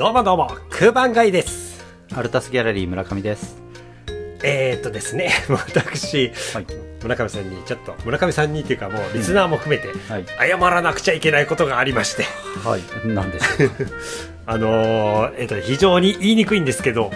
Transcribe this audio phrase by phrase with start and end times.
[0.00, 1.84] どうもどうも、空番街です。
[2.14, 3.60] アルタスギャラリー村上です。
[4.42, 6.66] えー、っとですね、 私、はい。
[7.02, 10.24] 村上さんに、ちょっと、村上さんにっていうかもう、リスナーも含めて、はい。
[10.48, 12.24] 謝らなくちゃいけないことがありまして、
[12.64, 13.08] はい。
[13.08, 13.74] なんでしょうか？
[14.46, 17.12] あのー、えーっと、非常に言いにくいんですけど、はい。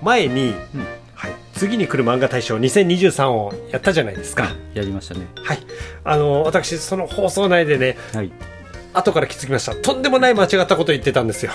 [0.00, 0.86] 前に、うん。
[1.14, 4.54] はい、次に来る漫画大賞2023をやったじゃないですか。
[4.72, 5.26] やりましたね。
[5.42, 5.58] はい。
[6.02, 8.32] あのー私、その放送内でね、はい。
[8.94, 9.74] 後から気づきました。
[9.74, 11.52] とんでもない間違ったこと言ってたんですよ。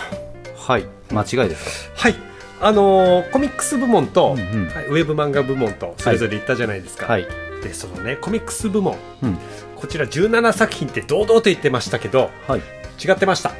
[0.71, 0.85] はい。
[1.11, 1.95] 間違いですか？
[1.97, 2.15] はい。
[2.61, 7.27] あのーコミックス部門と、うんうんはいウェブ漫画部門とそれぞれ言ったじゃないですか、はい。
[7.61, 9.37] でそのねコミックス部門うん。
[9.75, 12.61] こちら17作品って堂々と言ってましたけどはい。
[13.03, 13.51] 違ってました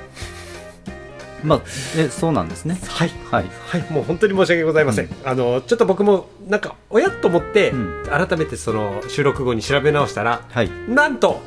[1.44, 1.62] まあ、
[1.98, 2.80] え、そうなんですね。
[2.88, 3.46] はいはい。
[3.66, 10.70] はいもう本当に申し訳ございません、うあのちょっと僕もなんかおやっと思って、うん改めてその収録後に調べ直したらはい。
[10.88, 11.42] なんと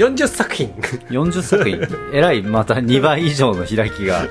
[0.00, 0.68] 40作品
[1.10, 1.78] 40作品。
[2.14, 4.22] えらい、また2倍以上の開きが。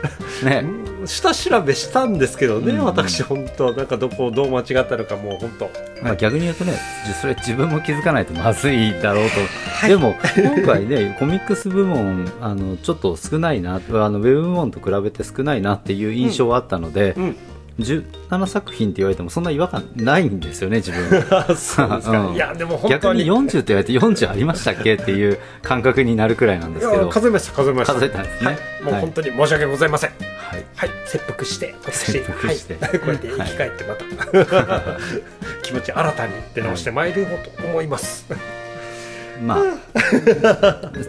[0.43, 0.65] ね。
[1.05, 5.69] 下調べしたんですけどね、うんうん私本当なんかどこをどう間違ったのかもう本当
[6.03, 6.73] まあ逆に言うとね、
[7.05, 9.39] じそれ自分も気づかないとまずいだろうと。
[9.39, 17.35] はいでも、今回ね、コミックス部門、あの、ちょっと少ないな、あの、ウェブ部門と比べて少ないなっていう印象はあったので、うん
[17.79, 20.99] 17作品って言われてもそんな違和感ないんですよね、自分。
[22.29, 22.35] うん。
[22.35, 23.25] いやでも本当に。
[23.25, 27.03] 逆に40って言われて40ありましたっけっていう感覚になるくらいなんでいすけど。
[27.03, 27.93] や数えました数えました。
[27.93, 28.51] 数えたんですね。
[28.51, 30.09] はい、もう本当に申し訳ございません。
[30.09, 30.65] はい。
[30.75, 32.77] はい、切腹して、私、切腹して。
[32.79, 34.97] はい、こうやって生き返って、また、
[35.63, 38.25] 気持ち新たに出直してまいりようと思います。
[39.41, 39.57] ま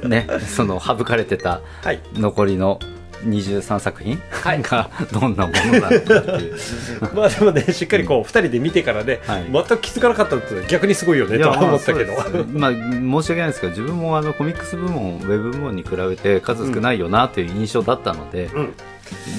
[0.04, 2.78] あ、ね、その省かれてたはい、残りの
[3.24, 4.20] 23作品？
[4.30, 4.62] はい。
[4.70, 6.56] がどんなものなのかっていう。
[7.14, 9.46] まあでもね、しっかりこう、二人で見てからね、はい。
[9.50, 12.12] 全く気づかなかったって逆にすごいよね、とは思ったけど。
[12.14, 18.74] まあまあ、申し訳ないですけど自分もあのコミックス部門ウェブ部門に比べて数少ないよなという印象だったので、うん、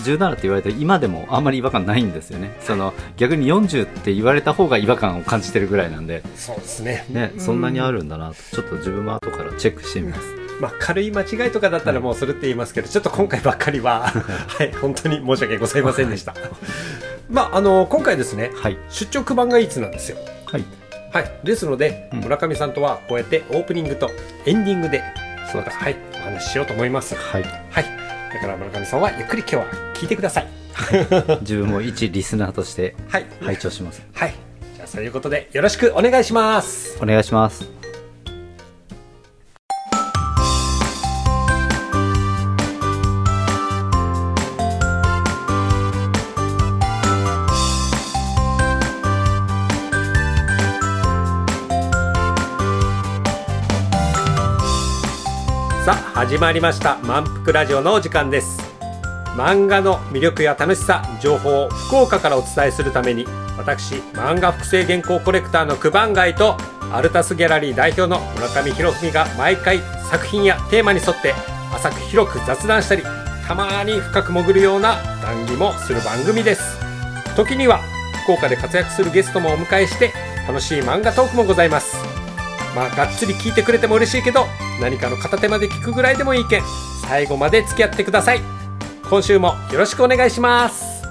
[0.04, 2.56] 17って言われて今でもあんまり違和感ないんですよね。
[2.62, 7.06] その逆に40って言われた方が違和感を感じてるぐらいなんで、そうですね。
[7.10, 14.14] ね、そんなにあるんだなとちょっと自分も後からチェックしてみますまあ、軽い間違いとかだったらもうそれって言いますけど、ちょっと今回ばっかりは、
[14.48, 16.36] はい、 本当に申し訳ございませんでした。
[17.30, 20.18] まあ、あの、今回ですね、はい出張九番がいつなんですよ。
[20.46, 20.64] はい
[21.12, 24.12] はい、ですので、うん村上さんとはこうやってオープニングと
[24.46, 25.04] エンディングで、
[25.52, 27.16] そうですはい、お話ししようと思います。
[27.16, 27.86] はいはい。
[28.34, 30.48] だから村上さんはゆっくり今日は聞いてください。
[31.42, 33.26] 自分も一リスナーとして はい。
[33.42, 34.34] 拝聴しますはい。
[34.76, 36.98] じゃあそういうことでよろしくお願いします。
[37.02, 37.81] お願いします
[56.22, 57.00] 始まりました。
[57.00, 58.62] 満腹ラジオのお時間です。
[59.36, 63.26] 漫画の魅力や楽しさ、情報を福岡からお伝えするために
[63.58, 66.58] 私漫画複製原稿コレクターの九番街と
[66.94, 69.80] アルタスギャラリー代表の村上博文が毎回
[70.12, 71.34] 作品やテーマに沿って
[71.74, 73.02] 浅く広く雑談したり
[73.48, 76.78] たまに深く潜るような談義もする番組です。
[77.36, 77.80] 時には
[78.26, 80.14] 福岡で活躍するゲストもお迎えして
[80.48, 82.11] 楽しい漫画トークもございます。
[82.76, 84.46] まあがっつり聞いてくれても嬉しいけど
[84.80, 86.62] 何かの片手まで聞くぐらいでもいいけん
[87.06, 88.62] 最後まで付き合ってください。
[89.12, 91.02] 今週もよろしくお願いします。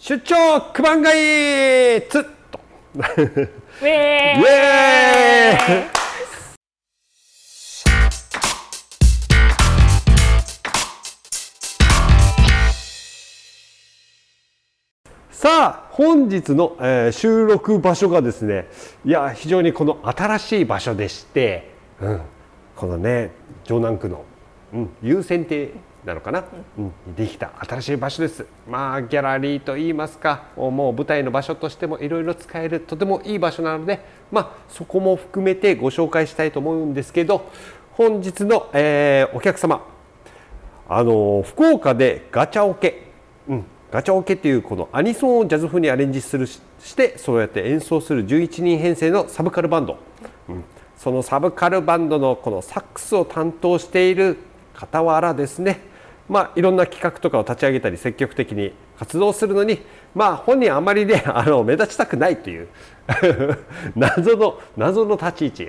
[0.00, 2.60] 出張九番街つっと。
[2.98, 5.91] ウェーイ
[15.42, 18.68] さあ本日の、えー収録場所がですね
[19.04, 21.68] いや非常にこの新しい場所でして、
[22.00, 22.20] うん、
[22.76, 23.32] このね
[23.64, 24.24] 城南区の、
[24.72, 25.70] うん、優先亭
[26.04, 26.44] なのかな、
[26.78, 28.46] うん、にできた新しい場所です。
[28.68, 33.98] まあギャラリーといいますかもう舞台の場所としてもいろいろ使えるとてもいい場所なので
[34.30, 37.50] まあそこも含めてご紹介したいと思うんですけど
[37.94, 39.84] 本日の、えーお客様
[40.88, 43.08] あの福岡でガチャオケ、
[43.48, 49.98] うん、ガチャオケっていうこのアニソンをジャズ風にアレンジするししてそうやって演奏する11人編成のサブカルバンド、
[50.48, 50.64] うん、
[50.96, 54.38] そのサブカルバンドのこのサックスを担当している
[54.74, 55.80] 傍らですね。
[56.28, 59.80] まあいろんな企画とかを立ち上げたり積極的に活動するのに
[60.14, 62.68] まあ本人あまりね あの目立ちたくないという
[63.94, 65.68] 謎の謎の立ち位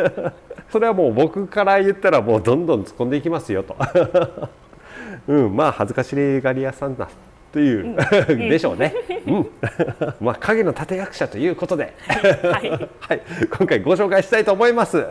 [0.72, 3.76] それはもう僕から言ったらもうどんどん突っ込んでいきますよと。
[5.28, 7.08] うん、まあ恥ずかしがり屋さんな
[7.52, 7.96] という、
[8.48, 8.94] でしょうね。
[9.26, 9.50] うん、
[10.20, 12.70] まあ影の立役者ということで、 はい。
[13.00, 13.22] はい、
[13.58, 15.04] 今回ご紹介したいと思います。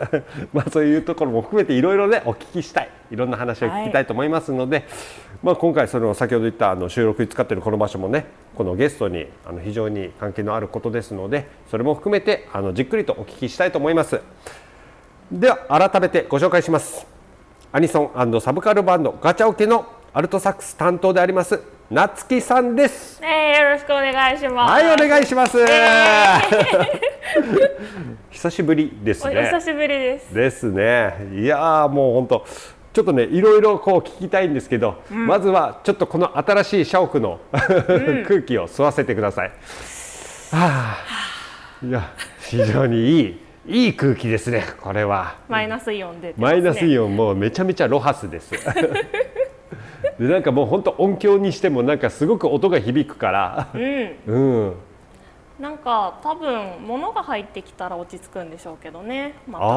[0.52, 4.84] まあそういうところも含めていろいろねお聞きしたい、いろんな話を聞きたいと思いますので、
[5.42, 14.20] まあ今回その先ほど言ったあの収録に使っているこの場所もね、このゲストにあの非常に関係のあることですので、それも含めてあのじっくりとお聞きしたいと思います。
[15.30, 17.06] では改めてご紹介します。
[17.72, 21.60] アニソンサブカルバンドガチャオケのアルトサックス担当であります
[21.90, 23.20] 夏木さんです。
[23.20, 24.70] えー、よろしくお願いします。
[24.70, 25.58] はい、お願いします。
[25.60, 25.66] え
[28.30, 29.42] 久しぶりですおね。
[29.46, 30.32] 久しぶりです。
[30.32, 31.16] ですね。
[31.34, 32.46] いやーもう本当
[32.92, 39.48] ちょっとねいろいろこう聞きたいんですけど、まずはちょっとこの新しい社屋の 空気を吸わせてください。
[39.48, 39.52] は
[40.52, 40.96] あ、
[41.84, 42.02] いや
[42.38, 44.64] 非常にいいいい空気ですね。
[44.80, 45.34] これは。
[45.48, 47.04] マイナスイオンで、マイナスイオン。
[47.06, 48.54] オンもうめちゃめちゃロハスです。
[50.20, 54.16] でなんかもう本当音響にしてもなんかすごく音が響くから、うん。
[54.26, 54.38] う
[54.68, 54.74] ん、
[55.58, 59.34] なんか多分物が入ってきたら落ち着くんでしょうけどね。
[59.48, 59.72] またあー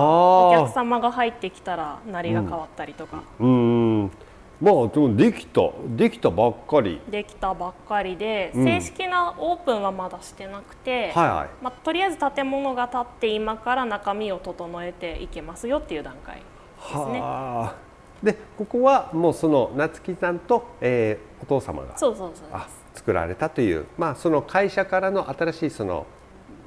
[0.60, 3.24] お客様が入ってきたら鳴りが変わったりとか。
[3.40, 4.12] うん、
[4.60, 5.62] まあでもできた
[5.96, 7.00] できたばっかり。
[7.10, 11.50] できたばっかりで、うん正式なオープンはまだしてなくて、はいはい。
[11.62, 16.42] まあ、とりあえず建物が建って今から中身を整えていけますよっていう段階で
[16.90, 17.22] すね。
[17.22, 17.93] はあ。
[18.24, 26.08] でここはもうその夏木さんと、えーお父様がそうそうそうあ作られたというまあその会社からの新しいその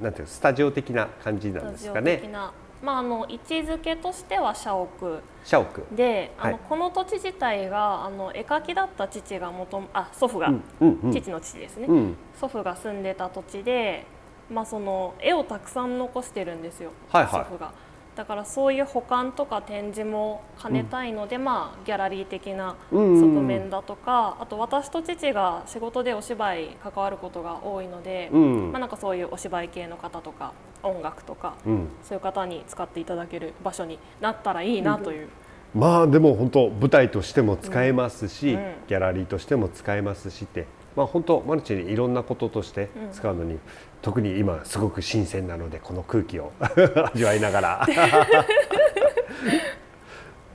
[0.01, 2.29] なんていうのスタジオ的な感じなんですかね。
[2.31, 5.67] な、まあ、あの位置づけとしては社屋社屋。
[5.97, 11.13] で、あのはいこの土地自体があの絵描きだった父が元々あ祖父が、うんうんうん。
[11.13, 12.17] 父の父ですね、うん。
[12.39, 14.05] 祖父が住んでた土地で、
[14.51, 17.73] まあ、その絵をたくさん残してるんですよ、はいはい祖父が。
[18.17, 28.73] だからそういう保管とか展示も兼ねたいので、まあ、ギャラリー的なうん側面だとか、あと私と父が仕事でお芝居関わることが多いので、うん。
[28.73, 31.89] まあ、なんかそういうお芝居系の方とか音楽とか、うん。
[32.03, 35.29] そういう方に使っていただける場所になったらいいなという、
[35.75, 38.61] まあでも本当舞台としても使えますし、うん。
[38.61, 40.65] うんギャラリーとしても使えますしって、
[40.95, 43.59] まあ本当マルチにいろんなこととして使うのに、
[44.07, 46.53] 特に今すごく新鮮なのでこの空気を
[47.13, 47.85] 味わいながら。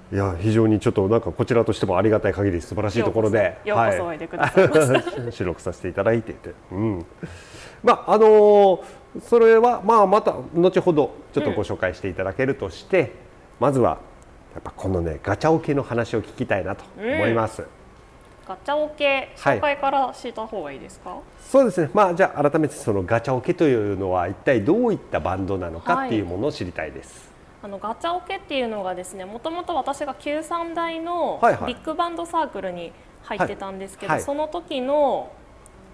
[0.09, 5.31] いや非常にちょっとなんかこちらとしてもありがたい限り素晴らしいところでようこそおいでくださいました。
[5.31, 7.05] 収録させていただいていて、うん、
[7.83, 8.81] まああのー
[9.21, 13.11] それはまあまた後ほどちょっとご紹介していただけるとして、
[13.59, 13.97] まずは
[14.53, 17.65] やっぱこのねガチャオケの話を聞きたいなと思います。
[18.51, 21.89] ガチャオケはい紹介からした方がいいですか、そうですね。
[21.93, 27.31] まあじゃあ改めてそのガチャオケというのは一体どういったバンドなのかっていうものを知りたいです。
[27.63, 31.73] あのガチャオケっていうのがですねもともと私が九三大のはいはい。
[31.73, 32.91] ビッグバンドサークルに
[33.23, 34.19] 入ってたんですけど、はい。
[34.19, 34.25] はい。
[34.25, 35.31] その時の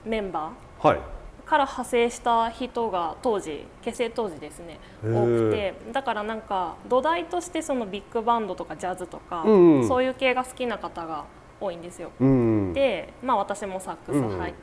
[0.03, 0.97] メンバはい。
[0.97, 0.99] ー
[1.45, 9.87] から派生した人が当時結成当時ですね多くてだからなんか土台としてそのビッグバンドとかジャズとか、うんうん。
[9.87, 11.23] そういう系が好きな方が
[11.59, 12.11] 多いんですよ。
[12.19, 12.73] うん。
[12.73, 14.53] で、まあ、私もサックスうんはい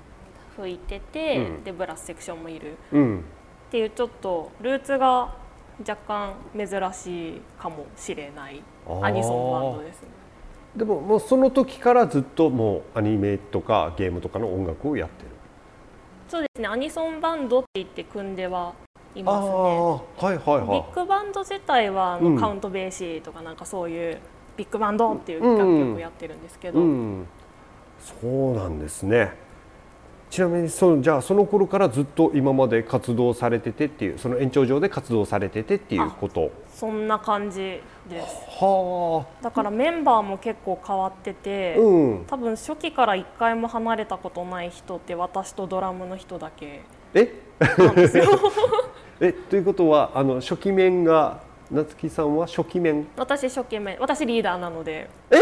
[0.56, 3.25] 吹いてて、うんでブラスセクションもいるっうん。
[3.70, 5.35] ていうちょっとルーツが
[5.81, 8.62] 若干珍しいかもしれない
[9.02, 10.08] アニソンバンドですね。
[10.76, 15.31] でももうその時からずっともうアニメとかゲームとかの音楽をやってる。
[16.29, 18.73] そうですねアニソンバンドって言って組んでは
[19.17, 19.55] いあますね。
[19.55, 24.18] あはいはいビはッグバンド自体はあの、うんカウントベーシーとかなんかそういう
[24.56, 26.73] ビッグバンドっていう楽曲をやってるんですけい。
[26.73, 27.26] ど、うん。
[28.00, 29.32] そうなんですね。
[30.30, 36.50] ちなみにそのじゃあその頃からずっと今まで活動されててっていうその延長上で活動されててっていうこと。
[36.68, 38.26] そんな感じです
[38.61, 41.80] はだからメンバーも結構変わってて、あ。
[41.80, 42.25] うん。
[42.26, 46.82] 多分初期から一回も離れたことない人って私とドラムの人だけ
[47.14, 47.32] え？
[47.78, 48.25] なんですよ
[49.20, 51.40] えということはあの初期面が
[51.75, 53.04] 夏木さんは初期面？
[53.16, 55.11] 私初期目私リーダーなので。
[55.31, 55.37] え？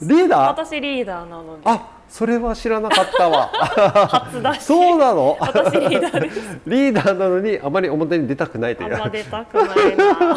[0.00, 0.48] リーダー？
[0.48, 1.62] 私リーダーなので。
[1.64, 3.48] あそれは知らなかったわ。
[3.48, 4.62] 初出し。
[4.62, 5.36] そうなの？
[5.40, 6.60] 私リーダーです。
[6.64, 10.36] リーダーなのにあまり表に出たくないといあんまう出たくないな。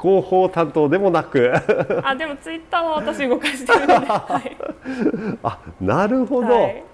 [0.00, 1.52] 広報担当でもなく。
[2.04, 4.56] あでもツイッターは私動かしてるので、はい。
[5.42, 6.84] あなるほど、はい。
[6.84, 6.87] あ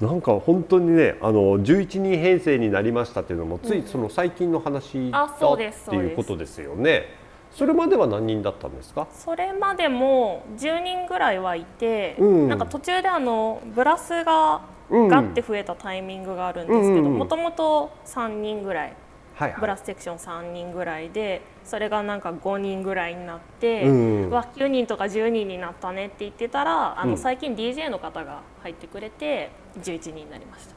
[0.00, 7.04] なんか本当にねあの11人編成になりましたっていうのもついその最近の話だあっていうことですよね。
[7.52, 9.06] それまでは何人だったんですか？
[9.10, 12.48] それまでも10人ぐらいはいて、うん。
[12.48, 14.60] なんか途中であのブラスが
[14.90, 15.08] うん。
[15.08, 18.92] ガッて増えたタイミングがあるんですけどもともと3人ぐらい
[19.36, 19.60] はいはい。
[19.60, 23.92] ブラスセクション3人ぐらいでそれがなんか5人ぐらいになって、う
[24.28, 24.30] ん。
[24.30, 27.18] わ9人とか10人になったねって言ってたらあの、うん。
[27.18, 30.74] 最近 DJ の方が入ってくれて11人になりました。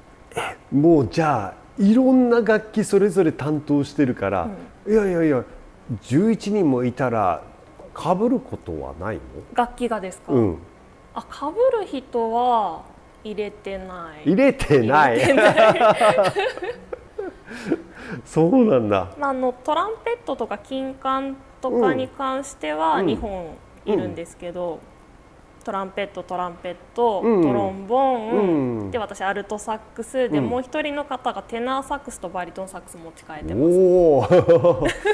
[0.72, 4.50] もうじゃあいろんな楽器それぞれ担当してるから、
[4.86, 5.44] いやいやいや
[6.04, 7.42] 11人もいたら
[7.98, 9.22] 被ることはないの？
[9.56, 10.58] 楽器がですか、うん。
[11.16, 11.46] あ被
[11.82, 12.84] る人は
[13.24, 14.30] 入れてない。
[14.30, 15.20] 入れてない。
[15.20, 15.64] 入れてない
[18.26, 19.12] そうなんだ。
[19.18, 23.06] まあ、あのトランペットとか金管とかに関してはうん。
[23.08, 24.80] 2本いるんですけど、
[25.64, 27.44] トランペットトランペット、うん。
[27.44, 28.92] トロンボーン、うん。
[28.92, 30.46] で私アルトサックスで、うん。
[30.46, 34.96] もう一人の方がテナーサックスとバリトンサックス持ち替えてます。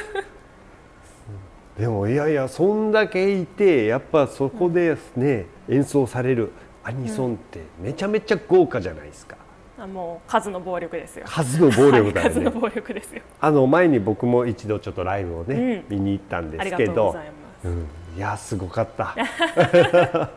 [1.79, 6.53] でもいやいやそんだけいてやっぱそこでね、演奏される
[6.85, 9.35] アニソンってめちゃめちゃ豪華じゃないですか、
[9.77, 11.25] あもう数の暴力ですよ。
[11.27, 12.11] 数の暴力だよね。
[12.13, 13.21] はい数の暴力ですよ。
[13.41, 15.97] あの前に僕も一度ちょっとライブをね、うん。
[15.97, 17.15] 見に行ったんですけど。
[17.63, 17.67] い。
[17.67, 19.15] うん、いやすごかった。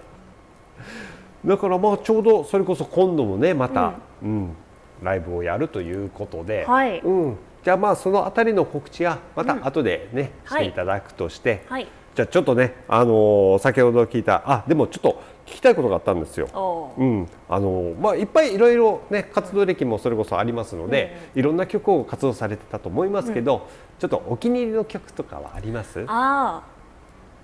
[1.44, 4.56] だからまあちょうどそれこそ今度もねまた、うん。
[5.02, 6.98] ライブをやるということで、はい。
[7.00, 10.64] うん、じゃあまあそのあたりの告知はまた後でね、はい。
[10.64, 11.86] していただくとして、はい。
[12.16, 16.92] じゃあちょっとね、あのー先ほど聞いたあでもちょっと聞きたいことがあったんですよ。
[16.96, 17.04] う。
[17.04, 17.28] ん。
[17.48, 23.66] あのーまあ、いっぱいいろいろ、ね、活動歴もそれこそありますので、いろんな曲を活動されてたと思いますけど、
[23.98, 26.04] ちょっとお気に入りの曲とかはあります？
[26.06, 26.62] ああ。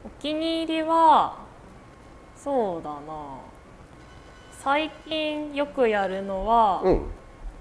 [0.04, 1.38] お気に入りは
[2.37, 2.99] そうだな。
[4.52, 7.02] 最近よくやるのは、うん、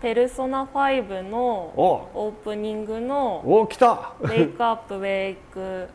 [0.01, 1.41] ペルソナ5の
[1.75, 2.09] お。
[2.13, 5.87] オープニングのお来た「ウェイクアップウェイク」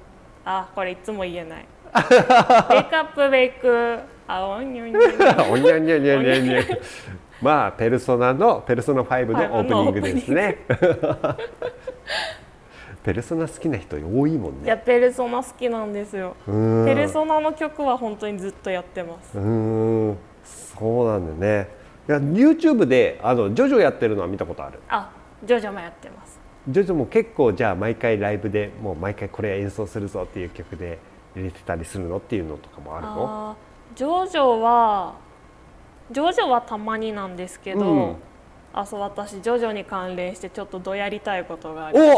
[0.45, 6.63] あこれいつも言えない「ウェイクアップウェイク」あおんにょんにょんにょん おにゃにゃにゃにゃにゃ
[7.43, 10.59] まあペルソナのペルソナ5のオープニングですね。
[13.03, 14.65] ペルソナ好きな人多いもんね。
[14.65, 21.69] いやペルソナ好きなんですよペルソナの曲は本当にずっとやってますうんそうなんだよね。
[22.09, 24.81] いや YouTube であのジョジョやってるのは見たことある。
[24.89, 25.11] あ
[25.45, 30.99] ジョジョもやってますジョジョも結構じゃあ毎回ライブでもう毎回これ演奏するぞっていう曲で
[31.37, 33.57] 入れてたりするのっていうのとかもあるの？
[33.99, 35.17] ジョジョは
[36.13, 38.17] ジョジョはたまになんですけど、うん。
[38.73, 42.11] あそう私ジョジョに関連してちょっとどやりたいことがあります。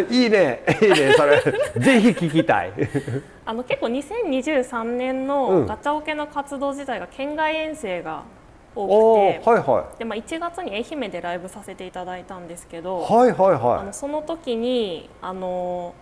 [0.12, 0.64] いいね。
[0.82, 1.40] いいねそれ。
[1.78, 2.72] ぜひ聞きたい。
[3.46, 8.24] あの結構2023年うんのガチャオケの活動自体が県外遠征が
[8.74, 13.54] お多ーくて、はいはでまあ、1月に愛媛でライブさせていただいたんですけど、いはいはい。
[13.54, 15.94] あはのその時にあの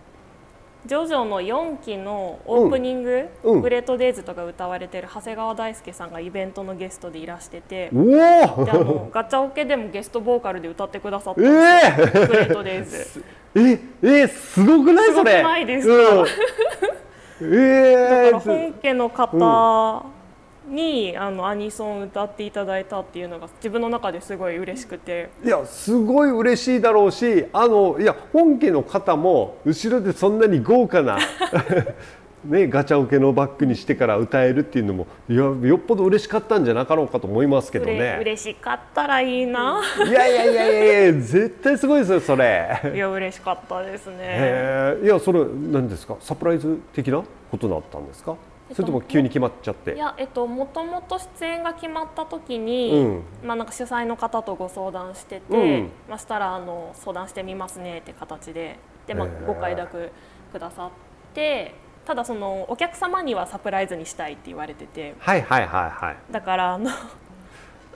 [0.85, 3.53] ジョジョの4期のオープニング「うん。
[3.55, 3.61] うん。
[3.61, 7.97] グレート・デイズ」とか歌われてる長谷川大輔さんがイベントのゲストでいらしててい。
[7.97, 8.05] おお
[8.65, 13.23] であのガチャオケでもゲストボーカルで歌ってくださったんえですよ、えグレート・デイズ。
[13.55, 13.79] え
[14.23, 15.31] えすごくないそれ。
[15.31, 15.93] すごくないですか？
[17.41, 20.05] うん、 えだえから本家の方
[20.71, 25.29] に、あのアニソン歌っていただいたっていうのが自分の中ですごい嬉しくて。
[25.43, 31.17] いやすごい嬉しいだろうしあのいや本家の方も後ろでそんなに豪華な
[32.43, 38.17] ねガチャオケのバックにしてから歌えるっていうのもいやよっぽど嬉しかったんじゃなかろうかと思いますけどね。
[38.19, 39.79] 嬉しかったらいいな。
[40.07, 42.81] いやいやいやいやいや絶対すごいですよそれ。
[42.95, 44.95] いや嬉しかったですね。
[45.03, 45.39] いやそれ
[45.71, 46.15] 何ですか？
[46.19, 49.95] サプライズ的なことだったんですか、えっとそれとも急に決まっちゃって？
[49.95, 53.23] いやえっともともと出演が決まった時に、うん。
[53.43, 55.89] まあなんか主催の方とご相談してて、うん。
[56.09, 60.11] まあしたらあの相談してみますねって形ででまあご快諾
[60.51, 60.89] くださっ
[61.33, 61.73] て
[62.05, 66.17] ただそのお客様にはサプライズにしたいって言われててはいはいはいはい。
[66.31, 66.89] だからあの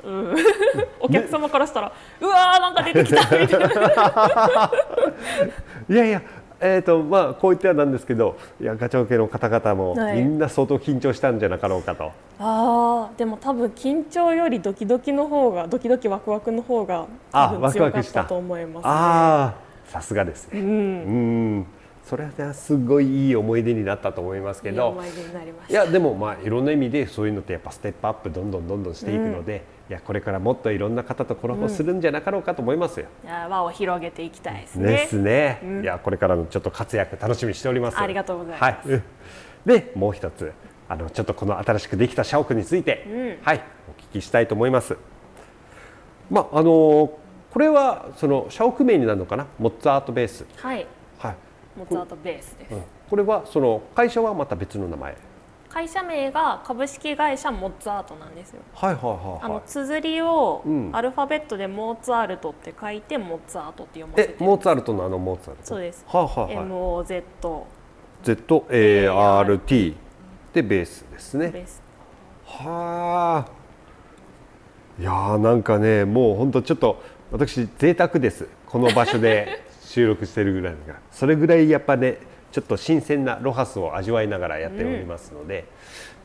[0.04, 0.36] うん。
[1.00, 1.92] お客様からしたら、
[2.22, 4.72] うわーなんか出てきたみたいな。
[5.90, 6.22] いやいや
[6.66, 10.22] えーとまあ、こう言ってはなんですけどいやガチャオケの方々もはい。
[10.22, 18.26] みんな相当緊張したんじゃなかろうかと、あーでも多分緊張よりドキドキの方がドキドキワクワクの方があ多分強かったた。
[18.26, 19.56] と思います、ね、あ
[19.88, 20.60] あさすがですね。
[20.60, 20.68] うん。
[20.68, 20.72] う
[21.60, 21.66] ん。
[22.06, 25.08] それはねすごいいい思い出になったと思いますけいいど思い
[25.70, 33.06] やでもまあいろんな意味でそういうのってやっぱステップアップどんどんどんどんしていくので、いやこれからもっといろんな方とコラボするんじゃなかろうかと思いますよ。
[33.24, 34.88] いや輪を広げていきたいですね。
[34.88, 35.84] ですね、うん。
[35.84, 38.00] いやこれからのちょっと活躍楽しみにしております。
[38.00, 38.62] ありがとうございます。
[38.64, 38.80] はい。
[38.86, 39.04] うん。
[39.66, 40.52] でもう一つ
[40.90, 43.46] あのちょっとこの新しくできた社屋について、うん。
[43.46, 43.62] はい。
[43.88, 44.98] お聞きしたいと思います。
[46.32, 47.20] まああの
[47.52, 49.46] これはその社屋名になるのかな？
[49.60, 50.46] モッツァートベース。
[50.58, 50.88] はい。
[51.20, 51.36] はい、
[51.78, 52.82] モッツァートベースです、うん。
[53.10, 55.16] これはその会社はまた別の名前
[55.76, 58.62] 会社名が株式会社モッツァートなんですよ。
[58.74, 59.10] はいはいは
[59.42, 60.90] いあのはい綴りをうん。
[60.94, 65.66] アルファベットでモーツァルトって書いてモッツァートって読ませてえるモーツァルトのあのモーツァルト。
[65.66, 66.06] そうです。
[66.08, 66.66] はいはいはい。
[66.66, 67.24] MOZ
[68.24, 69.96] ZART
[70.54, 71.50] でベースですね。
[71.50, 71.84] です。
[72.46, 73.52] はあ。
[74.98, 77.04] いやーなんかねもうほんとちょっと
[77.34, 78.48] 私贅沢です。
[78.66, 81.00] この場所で収録してるぐらいだから。
[81.12, 82.20] それぐらいやっぱね
[82.56, 85.66] ちょっと新鮮なロハスを味わいながらやっておりますので、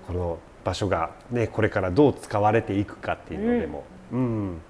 [0.07, 3.83] この場所がねこれからどう使われていくかっていうのでも、
[4.13, 4.61] うん。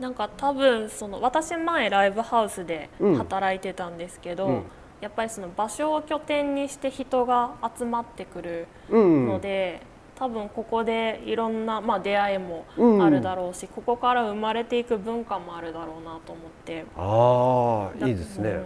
[0.00, 3.16] なんか多分その私前ライブハウスでうん。
[3.18, 4.62] 働いてたんですけど、うん。
[5.02, 9.28] やっぱりその場所を拠点にして人が集まってくるうん。
[9.28, 9.82] ので、
[10.14, 13.02] 多分ここでいろんな、まあ、出会いもうん。
[13.02, 16.86] あるだろうし、ここから生まれていく文化もあるだろうなと思って。
[16.96, 18.64] あいいですね、うん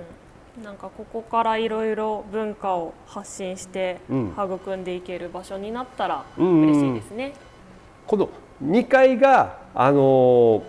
[0.64, 4.34] なんかここからいろいろ文化を発信してうん。
[4.36, 6.62] 育んでいける場所になったらうんうんうん。
[6.70, 7.32] 嬉しいですね。
[8.06, 8.28] この
[8.64, 10.62] 2階があのー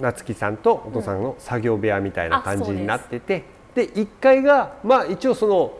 [0.00, 5.72] 夏木さんとお父さんの作業部屋みたいな感じになってて、で1階がまあ一応その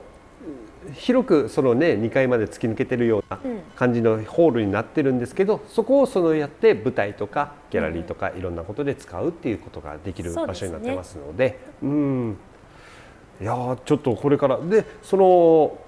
[0.93, 3.61] 広くそのね2階まで突き抜けてるようなうん。
[3.77, 12.37] 感じのホールになってるんですけどそこをそのやって舞台とかギャラリーとかいろんなことで使うっていうことができる場所になってますのでうん
[13.41, 14.59] いやーちょっとこれから。
[14.59, 15.23] でその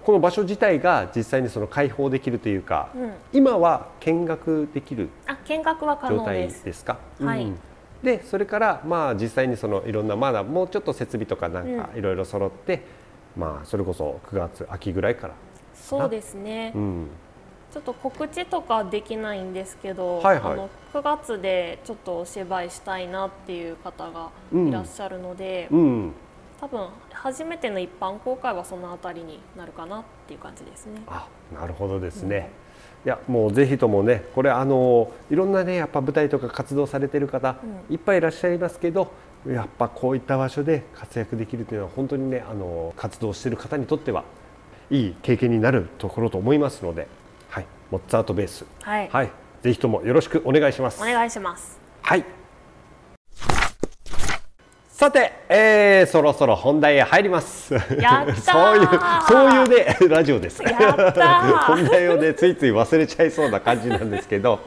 [0.05, 3.13] この場所自体が実際にその開放できるというか、うん。
[3.33, 6.85] 今は見学できる状態能です。
[6.85, 6.99] か？
[7.21, 7.45] はい。
[7.45, 7.59] うん。
[8.03, 11.99] でそれからまあ実際にそのいろんなまだもうちょっと設備とかなんかうん。
[11.99, 12.83] いろいろ揃って、
[13.37, 15.35] まあそれこそ9月秋ぐらいから、
[15.75, 16.73] そうですね。
[16.75, 17.09] うん、
[17.73, 20.53] ちょっと告知とかできないんですけど、はいはい。
[20.55, 26.13] あの9月でちょっとお芝居したいなっていう方がいらっしゃるので、うん、
[26.63, 31.03] 多分初めての一般公開はそのあたりになるかなっていう感じですね。
[31.09, 32.51] あなるほどですね。
[33.05, 37.57] いやもうぜひともねこれあのいろんなねやっぱ舞台とか活動されてる方、
[37.91, 39.11] いっぱいいらっしゃいますけど
[39.45, 44.23] やっぱこういった場所で活躍できるというのは本当にねあの活動している方にとっては
[44.89, 47.09] いい経験になるところと思いますので、
[47.49, 51.03] はい、モッツァートベースはい、はい、ぜひともよろしくお願いします。
[51.03, 51.81] お願いします。
[52.03, 52.42] はい。
[55.03, 57.75] さて、えー、そろそろ本題へ入ります。
[57.75, 58.89] やったー そういう
[59.27, 60.63] そういうね ラジオです。
[60.63, 64.61] やったー 本題をねついつい忘れちゃいそうな感じなんですけど、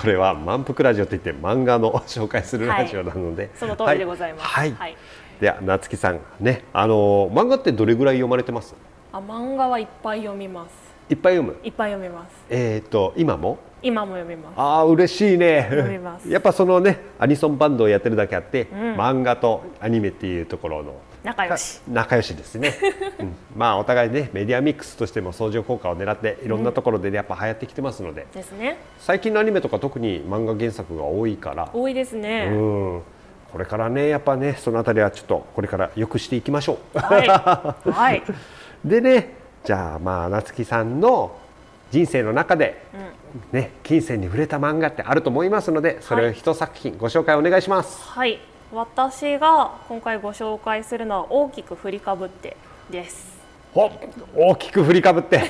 [0.00, 4.46] これは満腹ラジオといって漫画の紹介するラジオなので、その通りでございます。
[4.46, 4.72] はい。
[4.78, 4.96] はい。
[5.42, 8.74] では夏木さんね、あの漫画ってどれぐらい読まれてます？
[9.12, 10.72] あ漫画はいっぱい読みます。
[11.10, 11.58] いっぱい読む？
[11.62, 12.32] いっぱい読みます。
[12.48, 13.58] えっ、と今も？
[13.82, 14.54] 今も読みます。
[14.56, 21.80] ああ嬉しいね読みます やっぱそのねアニソンバンドをやってるだけあって、ん漫画とアニメっていうところの仲良し。
[21.88, 22.74] 仲良しですね、
[23.20, 28.76] うん、まあお互いねメディアミックスとしても相乗効果を狙っていろんなところでねやっぱ流行ってきてますので、ですね。
[28.98, 32.48] 最近のアニメとか特に漫画原作が多いから、多いですね。
[32.52, 33.02] うん
[33.52, 36.98] これからねやっぱねそのあたりはちょっとこれからよくしていきましょう。
[36.98, 37.28] はい。
[37.90, 38.22] はい。
[38.82, 41.36] でねじゃあまあ夏木さんの
[41.92, 42.82] 人生の中で、
[43.52, 48.02] ね金銭に触れた漫画ってあると思いますのでそれを一作品ご紹介お願いします。
[48.08, 48.40] はい。
[48.72, 52.56] 私が今回ご紹介するのは大きく振りかぶって
[52.90, 53.38] です。
[53.74, 53.90] ほ
[54.34, 55.42] 大きく振りかぶって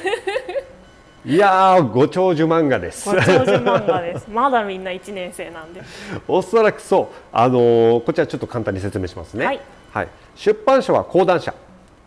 [1.24, 4.26] いやーご長寿漫画ですご長寿漫画です。
[4.28, 5.80] まだみんな1年生なんで。
[6.26, 9.60] おそらくそうあのーこちらちょっと簡単に説明しますね
[9.92, 11.54] はい、出版社は講談社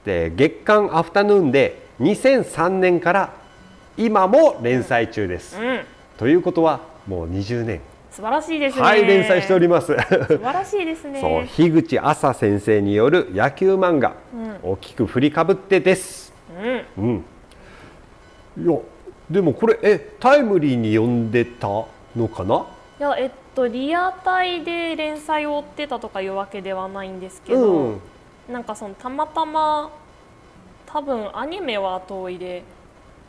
[0.04, 3.45] で月刊アフタヌーンで2003年から
[3.98, 5.82] 今も連載中です、うん。
[6.18, 7.82] ということはもう20年。
[8.12, 8.82] 素晴らしいですね。
[8.82, 9.88] はい連載しております。
[9.88, 11.20] 素晴らしいですね。
[11.20, 14.16] そう樋口朝先生による野球漫画、
[14.64, 16.34] 大きく振りかぶってです。
[16.98, 17.26] うん。
[18.58, 18.66] うん。
[18.66, 18.80] いや
[19.30, 22.66] でもこれえタイムリーに読んでたのかな？
[23.00, 28.02] いやえっとリアタイで連載を追ってたとかいうわけではないんですけど、うん。
[28.50, 29.92] なんかそのたまたま
[30.86, 32.64] 多分アニメは後追いで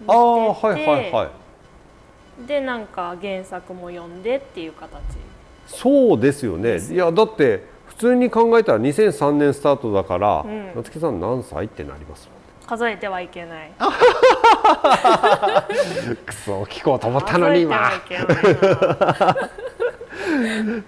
[0.07, 2.47] ああはいはいはい。
[2.47, 5.01] でなんか原作も読んでっていう形。
[5.67, 6.79] そうですよね。
[6.79, 10.73] いやだって普通に考えたら2003年スタートだから、ん。
[10.77, 12.29] 夏木さん何歳ってなります？
[12.67, 13.71] 数えてはいけない。
[16.27, 17.91] くそ聞こうと思ったのに今。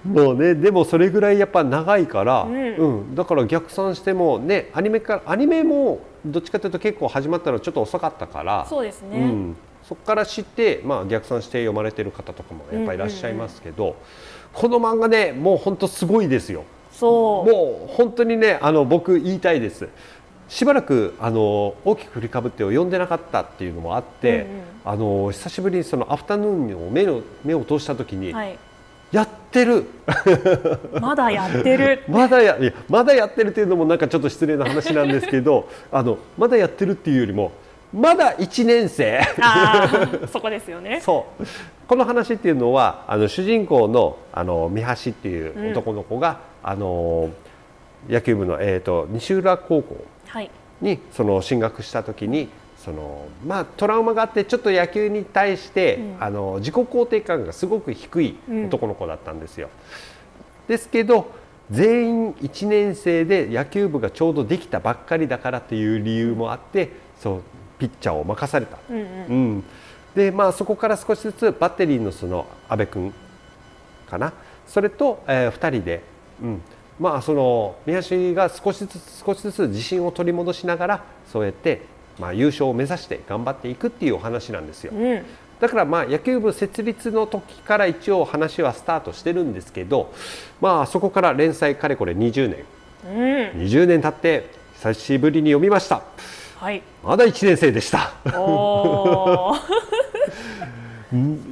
[0.04, 3.14] もうねでもそれぐらいやっぱ長いから、んうん。
[3.14, 13.96] だから逆算してもねアニメからアニメもどっちかというと結構始まったのちょっと遅かったからそうですね、うん、そこから知って、まあ、逆算して読まれてる方とかもやっぱりいらっしゃいますけど、
[14.52, 16.64] この漫画ねもう本当すごいですよ。
[16.92, 17.50] そう。
[17.50, 19.88] もう本当にねあの僕言いたいです。
[20.48, 24.62] しばらくあの大きく振りかぶってを読んでなかったっていうのもあって、うんうん。
[24.84, 28.58] あの久しぶりにそのアフタヌーンを目の目を通した時に、はい
[29.12, 29.86] やってる。
[31.00, 32.02] まだやってる。
[32.08, 37.52] まだやいやまだやってるっていうのもなんかちょっと失礼な話なんですけど あのまだやってるっていうよりも
[37.92, 39.18] まだ1年生。
[39.40, 39.88] あ
[40.22, 41.00] あそこですよね。
[41.04, 41.44] そう。
[41.86, 47.30] この話っていうのはあの主人公のあの三橋っていう男の子が、あの
[48.08, 50.50] 野球部の、えー、と西浦高校はい。
[50.82, 52.48] にその進学した時に
[52.88, 56.16] そのまあトラウマがあってちょっと野球に対して、うん。
[56.20, 59.68] あの自己肯定感がすごく低い男の子だったんですよ。
[60.66, 61.30] ですけど
[61.70, 67.42] 全員1年生で野球部がちょうどできたばっかりだからっていう理由もあってそう
[67.78, 68.78] ピッチャーを任された。
[68.88, 69.04] うんうん。
[69.04, 69.64] うん、
[70.14, 73.12] でまあそこから少しずつバッテリーのその阿部君
[74.08, 74.32] かな。
[74.66, 76.02] それと、え2人で、
[76.42, 76.62] うん、
[76.98, 81.82] まあその宮橋が少しずつ少しずつ自信を取り戻しながらそうやって、
[82.18, 84.92] まあ、優勝を目指して頑張っていくっていうお話なんですよ。
[84.94, 85.22] うん
[85.60, 90.12] だからまあ野球部設立の時から一応話はスタートしてるんですけど、
[90.60, 92.64] まあそこから連載かれこれ20年、
[93.04, 96.02] うん20年経って久しぶりに読みました。
[96.58, 98.12] はいまだ1年生でした。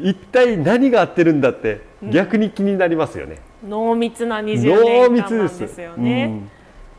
[0.02, 3.38] 一体何が合ってるんだって逆に気になりますよね。
[3.66, 5.22] 濃密な20濃年。
[5.24, 6.50] 間なんですすよねうん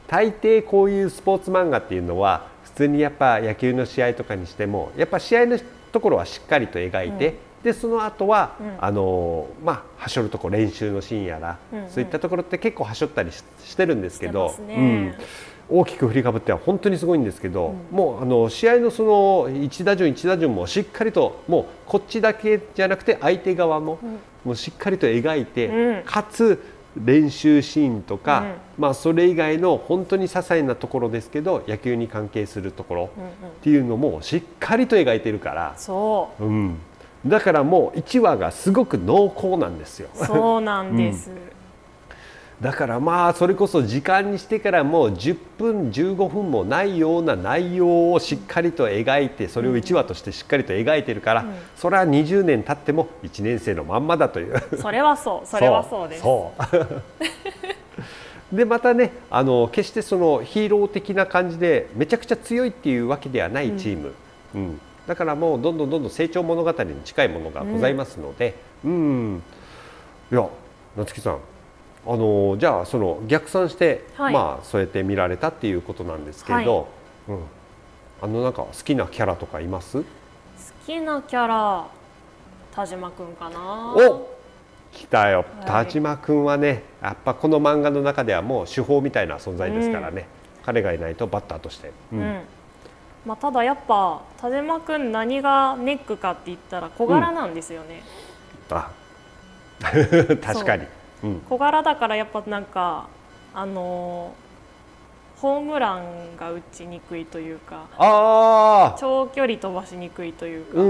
[0.07, 5.59] 大抵こういうスポーツ漫画っていうのは普通にやっぱ野球の試合とかにしてもやっぱ試合の
[5.91, 8.75] ところはしっかりと描いて、でその後は、うん。
[8.79, 11.89] あのまあはしょるとこ練習のシーンやら、うんうん。
[11.89, 15.15] そういったところって結構はしょったりししてるんですけどね。
[15.69, 23.99] うん、大きく振りかぶっては本当にすごいんですけど、もうあの試合のその一打順一打順もしっかりともうこっちだけじゃなくて相手側も、
[24.45, 26.03] もうしっかりと描いて、うん。
[26.03, 26.61] かつ
[27.03, 28.45] 練習シーンとか、
[28.77, 33.29] うまあそれ以外の本当に些細なところですけど野球に関係するところうんうん。
[33.29, 33.31] っ
[33.61, 36.43] ていうのもしっかりと描いてるから、そう。
[36.45, 36.77] ん、
[37.25, 40.09] だからもう1話がすごく濃厚なんですよ。
[40.13, 41.31] うそうなんです、
[42.61, 54.55] だからまあそれこそ時間にしてからもう10分15分もないような内容をしっかりと描いてそれを1話としてしっかりと描いてるから、それは20年経っても1年生のまんまだという。
[54.81, 56.21] それはそうそれはそうです。
[56.23, 56.51] そ
[58.51, 64.13] う でまたねあの決してそのヒーロー的な感じでめちゃくちゃ強いっていうわけではないチーム、
[64.55, 64.81] うん。
[65.05, 69.43] だからもうどんどんどんどん成長物語に近いものがございますので、うん。
[70.31, 70.47] いや
[70.95, 71.39] 夏木さん
[72.07, 74.33] あのじゃあその逆算して、はい。
[74.33, 76.87] まあそうやって見られたっていうことなんですけど、
[77.27, 77.39] うん、
[78.21, 79.97] あのなんか好きなキャラとかいます？
[79.99, 80.05] 好
[80.85, 81.85] きなキャラ
[82.73, 83.93] 田島くんかな。
[83.95, 84.37] お
[84.93, 85.65] 来たよ、はい。
[85.67, 90.27] 田島君はねやっぱこの漫画の中ではもう手法みたいな存在ですからね、
[90.65, 92.21] 彼がいないとバッターとして、ううん。
[92.21, 92.41] ん
[93.25, 98.01] まあ、ただやっぱ田島くん何がネックかって言ったら小柄なんですよね、
[98.69, 98.89] あ。
[100.41, 100.83] 確かに。
[100.83, 100.89] うん、
[101.49, 103.07] 小柄だからやっぱなんか
[103.53, 104.47] あのー
[105.41, 110.83] ホームランが打ちにくいというかああ長距離飛ばしにくいというか、う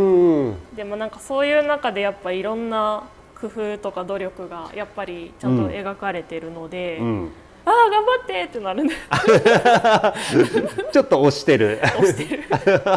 [0.54, 3.04] んでもなんかそういう中でやっぱいろんな
[3.40, 7.32] 工夫とか努力がやっぱりちゃんと描かれてるので、うん。
[7.66, 8.96] ああ頑張ってってなるんで
[10.94, 11.82] ちょっと押してる。
[11.84, 12.44] 押してる。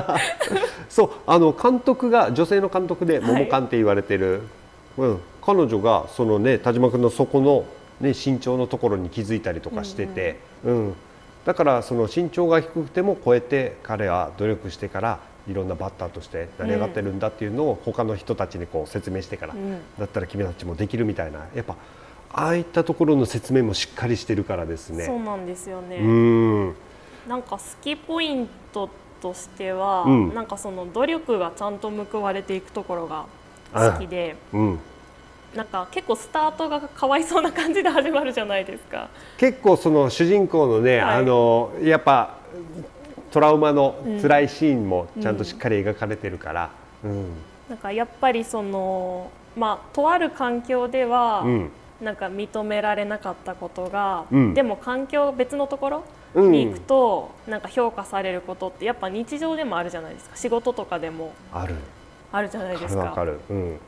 [0.89, 4.43] そうあの監督が女性の監督ではい桃監って言われてる、
[4.97, 7.65] うん、彼女がそのね田島君のそこの、
[8.01, 10.95] ね、身長のところに気づいたりとかしてて、うん。
[11.45, 19.81] だからその身長が低くてもこうやって彼は努力してからいろんなバッターとして成り上がってるんだっていうのを他の人たちにこう説明してから、うん。
[19.99, 21.47] だったら君たちもできるみたいな。
[21.55, 21.77] やっぱ
[22.33, 25.07] ああいったところの説明もしっかりしてるからですね。
[25.07, 26.75] そうなんですよね、うん。
[27.29, 28.89] なんか好きポイント
[29.21, 30.35] としては、うん。
[30.35, 33.27] なんかその努力がちゃんと報われていくところが
[33.73, 34.79] 好きでうん
[35.55, 39.09] なんか結構スタートがかわいそうな感じで始まるじゃないですか。
[39.37, 41.17] 結構その主人公のね、はい。
[41.17, 42.37] あのやっぱ
[43.31, 46.71] トラウマの辛いシーンもちゃんとしっかり描かれてるから、
[47.05, 47.35] うん。
[47.69, 51.71] なんかやっぱりそのまあとある環境では、うん。
[52.01, 54.55] なんか認められなかったことが、うん。
[54.55, 56.53] でも環境別のところうん。
[56.53, 60.37] に行くと、なんか評価されることってやっぱ日常でもあるじゃないですか。
[60.37, 61.33] 仕事とかでも。
[61.53, 61.75] ある。
[62.33, 63.03] あるじゃないですか。
[63.03, 63.81] わかる、うん、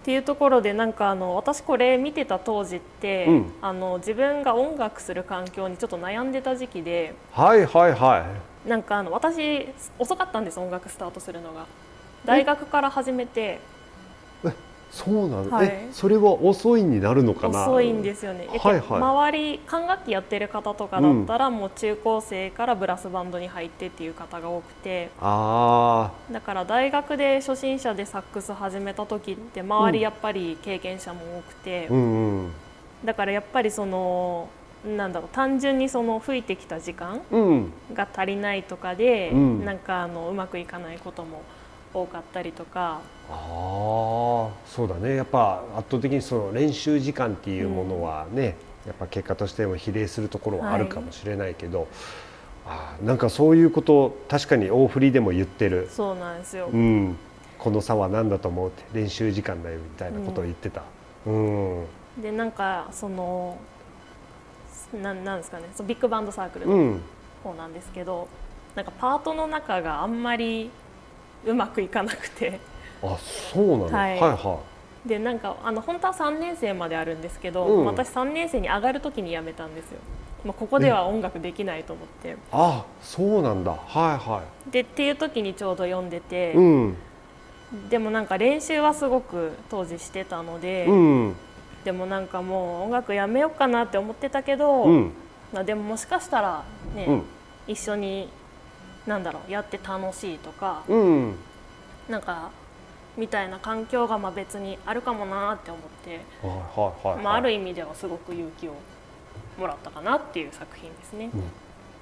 [0.00, 3.52] っていうところでなんかあの私これ見てた当時って、うん。
[3.60, 8.24] あの自分が音楽する環境にちょっと悩んでた時期ではいはいは
[8.66, 9.66] なんかあの私
[9.98, 11.66] 遅かったんです音楽スタートするのが。
[12.24, 13.79] 大学から始めてい
[14.90, 15.68] そうなの、はい。
[15.68, 17.62] えそれは遅いになるのかな？
[17.62, 19.00] 遅いんですよね、えはいはい。
[19.00, 25.10] 周り管楽器やってる方とかだったら、もう中高生からブラスバンドに入ってっていう方が多くて。
[25.20, 32.52] あだから大学で初心者でサックス始めた時って周りやっぱり経験者も多くて、あうんうん。
[33.04, 34.48] だからやっぱりその
[34.84, 37.72] なんだろう単純にその吹いてきた時間うん。
[37.94, 39.64] が足りないとかで、うん。
[39.64, 41.42] なんかあのうまくいかないことも
[41.94, 45.16] 多かったりとか、ああそうだね。
[45.16, 51.86] やっぱ圧倒的にその練習時間っていうものはね、やっぱ結果としても比例するところはあるかもしれないけど、
[52.66, 56.68] あーなんかそういうこと確かに大振りでも言ってる、そうなんですよ。
[56.72, 57.16] うん、
[57.58, 60.82] この差は何だと思うって練習時間だよみたいなことを言ってた。
[61.26, 61.86] うん。
[62.20, 63.58] でなんかその
[65.00, 65.64] なんなんですかね。
[65.74, 67.00] そのビッグバンドサークルのうん。
[67.42, 68.28] 方なんですけど、
[68.74, 70.70] なんかパートの中があんまり
[71.46, 72.60] うまくいかなくて
[73.02, 74.20] あそうなの、はい。
[74.20, 74.60] はいは
[75.06, 77.84] でなんかあの本当は3年生まであるんですけど、うん。
[77.86, 79.98] 私3年生に上がる時に辞めたんですよ。
[80.44, 82.36] もうここでは音楽できないと思って。
[82.52, 83.72] あそうなんだ。
[83.72, 83.78] はい
[84.16, 86.96] はでっていう時にちょうど読んでてい、うん。
[87.88, 91.36] でもなんか練習はすごく当時してたので、うん。
[91.84, 95.12] でもなんかもう音楽やめようかなって思ってたけど、うん。
[95.52, 96.62] まあ、でももしかしたら
[96.94, 97.22] ね、うん。
[97.66, 98.28] 一緒に
[99.06, 101.34] なんだろうやって楽しいとか、うん。
[102.08, 102.50] なんか
[103.20, 108.72] みたいな環境がまあ別にあるかもなって思って、はいはいまあ、ある意味ではすごく勇気を
[109.58, 111.30] もらったかなっていう作品ですね。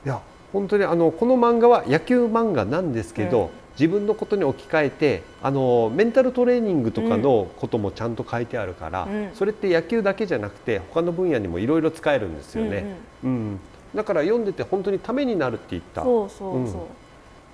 [0.06, 0.20] いや
[0.52, 3.48] 本当にあのこの漫画は野球漫画なんですけど、うん。
[3.78, 9.30] 自分のことに置き換えてあのメンタルトレーニングとかのこともちゃんと書いてあるから、うん。
[9.34, 13.60] それって野球だけじゃなくて他の分野にもいろいろ使えるんですよね、うん。
[13.94, 16.02] だから読んでて本当にためになるって言った。
[16.02, 16.66] そうそうそう、うん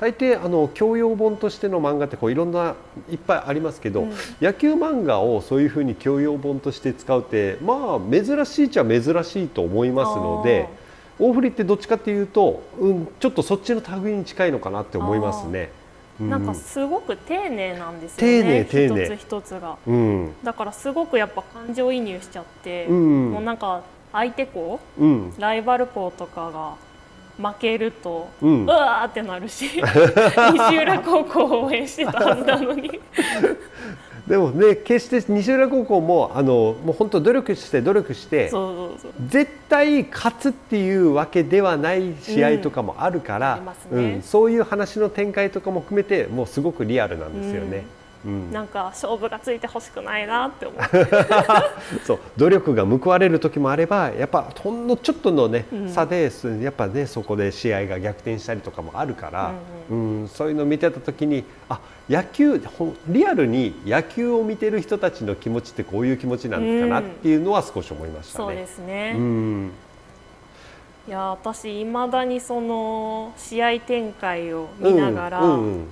[0.04, 2.74] 大抵あの教養本としての漫画ってこういろんな
[3.08, 4.12] いっぱいありますけど、うん。
[4.38, 10.68] 野球漫画をそういうふうに教養本として使うってまあ珍しいっちゃ珍しいと思いますので
[11.18, 15.70] 大振りってどっちかっていうと、うん、ちょっとそっちの類に近いのかなって思いますね。
[16.20, 18.64] うなんかすごく丁寧なんですよね。
[18.66, 19.04] 丁寧丁寧。
[19.06, 19.78] 一つ一つが。
[19.86, 20.32] うん。
[20.44, 23.30] だからすごくやっぱ感情移入しちゃって、うん。
[23.32, 25.34] もうなんか相手校うん。
[25.38, 26.83] ライバル校とかが
[27.36, 29.66] 負けると、ううんわーってなるし
[30.52, 33.00] 西浦高校を応援してたはずなのに。
[34.26, 38.50] でもね決して西浦高校もあのもう本当努力して努力して
[39.28, 43.98] 絶対勝つっていうわけではない試合とかもあるから、うん。
[43.98, 44.14] ね。
[44.14, 44.22] うん。
[44.22, 47.78] そういう話の展開とかも含めてもうすごくリアルなんですよね。
[47.78, 50.80] うんなんか勝負がついてほしくないなって思う。
[52.04, 55.88] そう努力が報われる時もあればやっぱほんのちょっとの、ねうん。
[55.90, 56.48] 差です。
[56.60, 59.52] やっぱねそこで試合が逆転したりとかもあるから、
[59.90, 62.60] うんそういうのを見てた時にあ野球
[63.08, 68.44] リアルに野球を見てる人たちの気持ちってこういう気持ちなんだかなっていうのは少し思いましたね。
[68.44, 69.70] そうですね、うん。
[71.06, 75.86] いや私いまだにその試合展開を見ながら、うんうん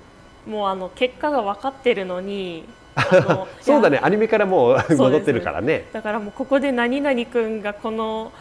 [0.47, 2.65] もうあの結果が分かってるのに
[3.61, 3.99] そうだね。
[4.03, 4.97] アニメからもうす。
[4.97, 5.87] 戻ってるからね。
[5.93, 8.33] だからもうここで何々君がこの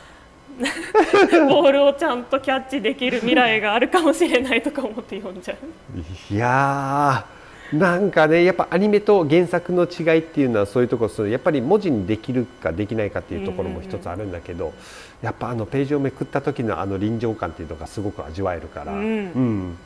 [1.47, 6.33] ボールをちゃんとキャッチできる未来があるかもしれないとか思って読んじゃう。
[6.33, 14.73] いやーなんかねやっぱアニメと原作の違いっていうのはそういうところやっぱり文字にできるかできないかっていうところも一つあるんだけど、
[15.21, 18.99] やっぱあのページをめくった時のあの臨場感っていうのがすごく味わえるから、うん。
[18.99, 19.77] うん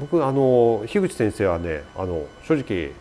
[0.00, 2.92] 僕あの樋口先生はねあの正直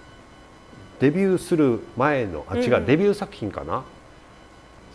[0.99, 2.85] デビューする前のあ違う、うんうん。
[2.85, 3.83] デビュー作品かな？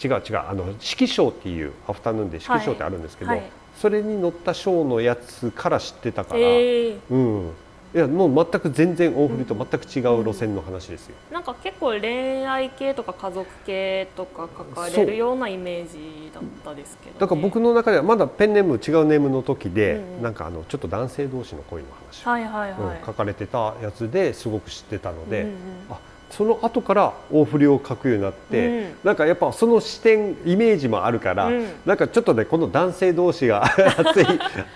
[0.02, 3.50] 違う違うあの指揮賞っていうアフタヌーンで指揮賞ってあるんですけど、はいはい。
[3.76, 6.40] それに載った賞のやつから知ってたから。
[6.40, 7.00] えー。
[7.10, 7.52] うん、
[7.92, 11.16] いやもう全く全然大振りと全く違う路線の話ですよ。
[11.32, 20.22] なんか結構恋愛系とか家族系とか書かれるようなイメージだったですけど、ね、だから僕の中ではまだペンネーム違うネームの時で、うんうん。
[20.22, 25.56] なんかあのちょっと男性同士の恋の話、はいはいはい、うん書かれてたやつですごく知ってたので、うんうん。
[25.90, 25.98] あ
[26.30, 28.94] その後から大振りを書くようになって、うん。
[29.02, 31.66] なんかやっぱその視点イメージもあるから、うん。
[31.84, 33.64] なんかちょっとねこの男性同士が
[33.98, 34.26] 熱い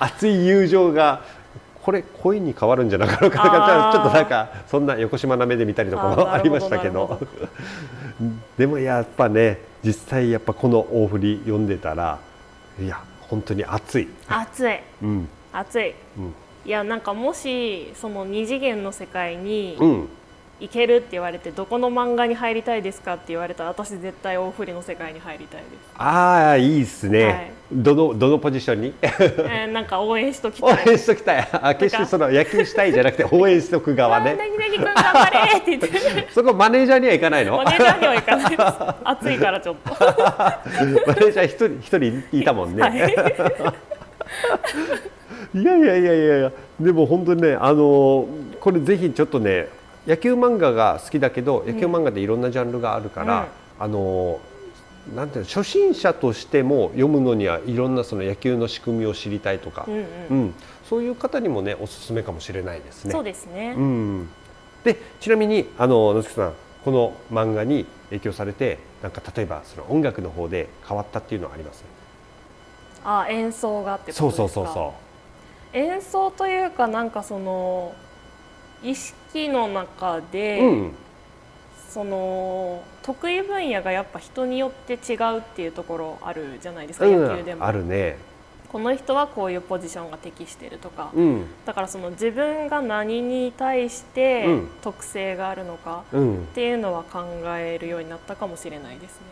[0.01, 1.23] 熱い友情が
[1.85, 7.21] これ恋に変わるんじゃなかろうかとかちょっとなんかそんな横島な目で見たりとかもありましたけど。
[8.57, 12.19] でもやっぱね実際やっぱこの大振り読んでたら
[12.81, 14.09] いや本当に熱い。
[14.29, 14.81] 熱い。
[15.03, 15.29] うん。
[15.53, 15.95] 熱い。
[16.17, 16.35] うん。
[16.65, 20.09] いやなんかもしその二次元の世界にうん
[20.61, 27.53] いけるって言われてどこの漫画に入りたいですかって言われたら私絶対大振りの世界に入りたいです、ああいいですね、はい。
[27.73, 28.95] どのどのポジションに？
[29.03, 31.49] えーなんか応援しときた応い援しときたい。
[31.61, 34.37] あ決してその野球したいじゃなくて 応援しとく側ね。
[34.39, 36.29] 何々君頑張れって言って。
[36.33, 37.57] そこマネージャーには行かないの？
[37.57, 38.51] マネージャーには行かない。
[38.51, 38.63] です
[39.05, 39.91] 暑いからちょっと。
[39.91, 41.99] マネージャー一人一
[42.31, 42.97] 人いたもんね、はい。
[45.55, 48.27] いやいやいやいやでも本当にねあの
[48.61, 49.69] これぜひちょっとね
[50.07, 54.41] 野球漫画が好きだけど野球漫画でいろんなジャンルがあるから、あの
[55.15, 60.05] なんていうの初心者としても読むのにはいろんなその野球の仕組みを知りたいとか、うんうん。
[60.31, 60.55] うん。
[60.89, 63.13] そういう方にもねおすすめかもしれないですね。
[63.13, 64.29] そうですね、うん、
[64.85, 66.53] でちなみにあの野月さん
[66.85, 71.83] この漫画に影響されてなんか例えばその音楽の方で変わったっていうのはあります？
[73.03, 74.47] あ演奏がってことそうですか？
[74.47, 74.95] そうそうそ
[75.73, 77.95] 演奏というかなんかその
[78.85, 80.93] 意識の中で、う、うん、
[81.89, 87.67] その得意分野がやっぱ人によって違うっていうところあるじゃないですか、野球でうん、も。
[87.67, 88.19] あるね、
[88.75, 91.47] この人はこういうポジションが適してるとか、うん。
[91.65, 94.69] だからその自分が何に対してうん。
[94.83, 96.39] 特性があるのかうん。
[96.39, 97.25] っていうのは考
[97.57, 99.27] えるようになったかもしれないですね。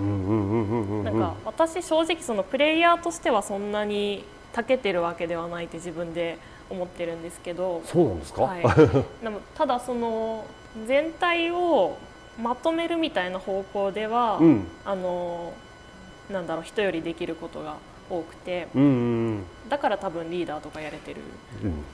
[0.00, 1.04] うんうんうんうんうん。
[1.04, 6.38] なんか私正直そのプレイヤーとしてはそんなに長けてるわけではないって自分で
[6.70, 8.62] 思ってるんですけど、そうなんですか、はい、
[9.22, 10.44] でもただその
[10.86, 11.96] 全体を
[12.40, 14.64] まとめるみたいな方向では、うん。
[14.84, 15.52] あの
[16.30, 17.76] なんだろう人よりできることが
[18.08, 18.68] 多くて。
[18.74, 18.86] うんう
[19.30, 21.20] んだから多分リーダーとかやれてる。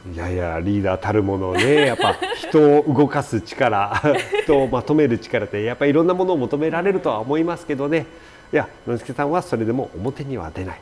[0.07, 0.15] うん。
[0.15, 1.87] いやいやリーダーたるものね。
[1.87, 4.01] やっぱ人を動かす力
[4.45, 8.07] 人をまとめる力ってやっぱりいろんなものを求められるとは思いますけどね。
[8.53, 10.81] いや野之助さんはそれでも表には出ない。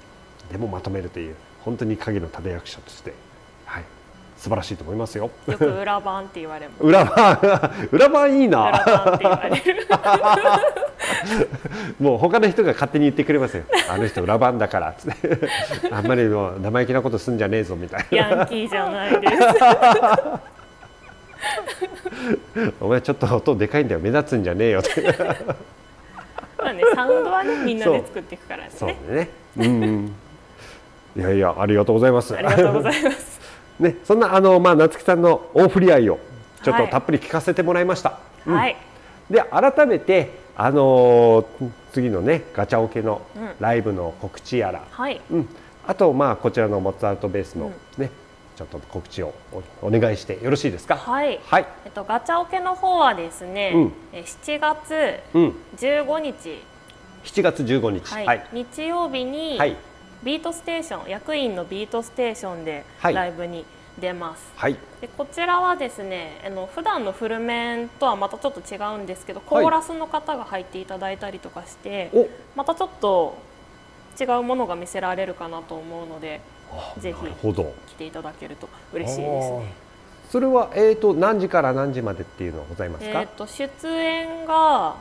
[0.50, 3.18] でもまとめるという本当に影の立役者として、はい、
[4.42, 5.30] 素晴らしいと思いますよ。
[5.46, 6.82] よく裏番って言われます。
[6.82, 7.38] 裏番？
[7.92, 9.20] 裏番いい裏な
[12.00, 13.62] もう他の人が勝手に言ってくれますよ。
[13.88, 14.94] あの人裏番だから。
[14.98, 15.38] つって
[15.92, 18.16] あんまりもう生意気なことすんじゃねえぞみたいな。
[18.18, 19.34] ヤンキーじゃないです。
[22.80, 24.00] お前ちょっと音でかいんだよ。
[24.00, 24.80] 目立つんじゃねえよ。
[24.80, 25.02] っ て
[26.58, 29.28] まあねサウンドはねみんなで作っていくからですそうね。
[29.56, 30.12] うん。
[31.16, 32.34] いやいやありがとうございます。
[32.34, 33.31] ありがとうございます
[33.82, 36.18] ねそんなあのまあ夏木さんの大振り合いを
[36.62, 38.18] ちょっとはいたっぷり聞かせてもらいました。
[38.46, 38.76] うんはい
[39.30, 45.48] で改めてあのー次のねガチャオケのうんライブの告知やら、はいうん、
[45.86, 47.68] あとまあこちらのモッツァルトベースのう
[48.00, 48.10] んね、
[48.56, 49.32] ちょっと告知を
[49.82, 50.96] おお願いしてよろしいですか？
[50.96, 51.66] はいはい。
[51.84, 55.54] えっとガチャオケの方はですね、うんえ7月うん。
[55.76, 56.62] 15日、
[57.24, 58.12] 7月15日。
[58.12, 58.46] はいはい。
[58.52, 59.76] 日曜日に、はい。
[60.22, 63.64] ビートステーション役員のビートステーションではいライブに
[64.00, 64.76] 出ます、はい。
[65.00, 72.28] でこちらはですねあの普段のフルメンとはまたちょっと違うんですけどコーラスの方が入っていただいたりとかして、お。
[72.56, 73.36] またちょっと
[74.18, 76.40] 違うものが見せられるかなと思うので
[76.98, 77.26] ぜひ。
[77.88, 79.74] 来ていただけると嬉しいですね。
[80.30, 83.20] それはえっ、と何時から何時までっていうのはございますか？
[83.20, 84.96] えー、と出演が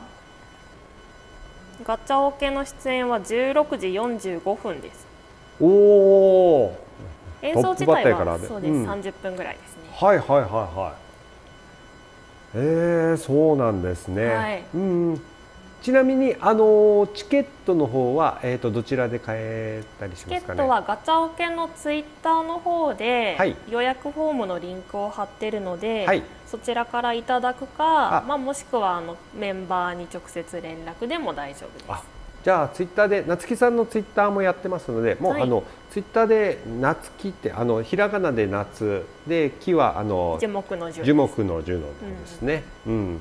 [1.84, 5.11] ガチャオケの出演は16時45分です
[5.62, 6.78] おお
[7.42, 8.90] 演奏自体はそうです、うん。
[8.90, 9.82] 30分ぐらいですね。
[9.92, 10.48] はいはいはい
[10.78, 11.02] はい。
[12.54, 14.64] えー、そうなんですね、はい。
[14.74, 15.22] うん
[15.82, 20.60] ちなみにあのチケットの方はえっ、とどちらで買えたりしチケますかね？
[20.60, 23.56] ットはガチャオケのツイッターの方ではい。
[23.68, 26.22] 予約フォームのリンクを貼ってるので、はい。
[26.46, 28.24] そちらからいただくかあ。
[28.28, 31.84] まあ、もしくはあのメンバーに直接連絡でも大丈夫です。
[31.88, 32.02] あ
[32.44, 35.42] じゃあツイッターで夏木さんのツイッターもやってますのでもう、はい。
[35.42, 43.20] あのツイッターで夏木ってあのひらがなで夏で木はあの樹木の樹樹木の樹の方ですね、うん。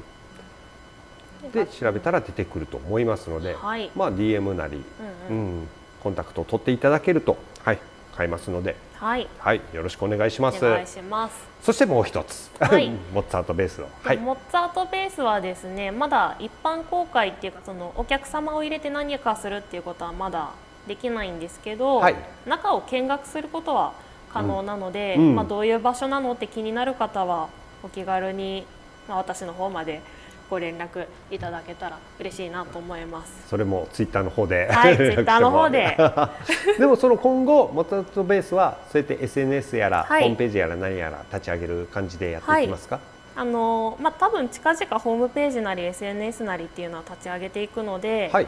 [1.53, 3.91] で調べたら出てくると思いますので、はい。
[3.95, 4.83] まあ DM なり、
[5.29, 5.45] うんうん。
[5.59, 5.67] うん、
[6.01, 7.79] コンタクトを取っていただけると、はい、
[8.15, 9.27] 買えますので、はい。
[9.39, 10.63] はい、よろしくお願いします。
[10.63, 11.35] お願いします。
[11.63, 12.91] そしてもう一つ、はい。
[13.11, 20.51] モッツァルトベースの、はい、モッツァルトベースはですねまだ一般公開っていうかそのお客様を入れて何かするっていうことはまだ
[20.85, 22.15] できないんですけど、はい。
[22.45, 23.93] 中を見学することは
[24.31, 25.23] 可能なので、うん。
[25.29, 25.35] うん。
[25.35, 27.49] まあ、どういう場所なのって気になる方は
[27.81, 28.67] お気軽に、
[29.09, 30.03] まあ、私の方まで
[30.51, 33.47] ご連絡いただけたら嬉しいなと思います。
[33.47, 35.97] それもツイッターの方で、はい ツイッターの方で。
[36.77, 40.23] でもその今後モッツァルトベースはそうやって SNS やら、はい。
[40.23, 42.99] ホームページやら何やら立ち上げる感じでやっていきますか？
[43.33, 48.47] あのまあ、多分近々ホームページなり SNS なりっていうのは立ち上げていくので、はい、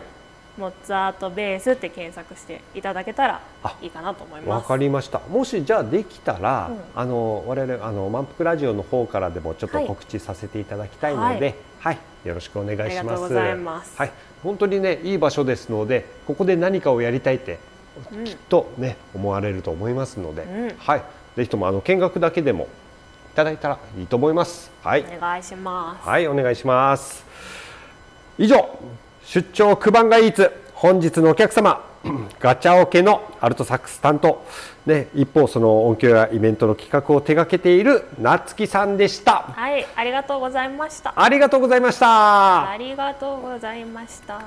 [0.58, 4.50] モッツァートベースって検索していただけたらあいいかなと思います。
[4.50, 5.20] わかりました。
[5.30, 13.00] もしじゃあできたら、うんあの我々あの満腹ラジオの方からでもちょっとはい告知させていただきたいので、はい、よろしくお願いします。
[13.00, 14.12] ありがとうございますはい、
[14.44, 17.58] 本当にねいい場所ですので、ここで何かをやりたいって
[18.12, 21.04] うんきっとね思われると思いますので、うんはい、
[21.36, 22.68] ぜひともあの見学だけでも
[23.34, 24.72] いただいたらいいと思います。
[24.84, 25.02] はい。
[25.02, 26.08] お願いします。
[26.08, 27.26] はい、お願いします。
[28.38, 28.70] 以上、
[29.34, 31.84] 出張九番がイーツ、本日のお客様、
[32.40, 34.46] ガチャオケのアルトサックス担当、
[34.86, 39.52] ね、一方その音響やイベントの企画を手掛けている夏木さんでした。
[39.56, 41.14] はい、ありがとうございました。
[41.16, 42.70] ありがとうございました。
[42.70, 44.40] ありがとうございました。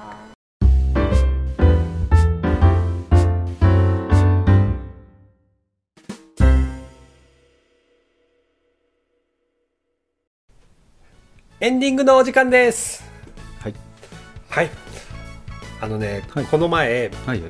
[11.58, 13.05] エンディングのお時間です。
[14.56, 14.64] はい。
[14.64, 14.70] はい。
[15.82, 16.46] あのね、はい。
[16.46, 17.38] この前、はい。
[17.38, 17.40] あ